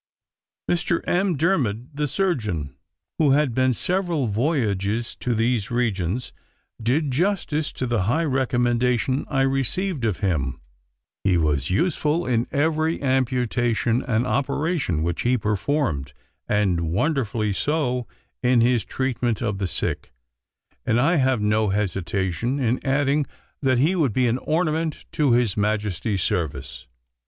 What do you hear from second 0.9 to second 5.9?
M'Diarmid the surgeon, who had been several voyages to these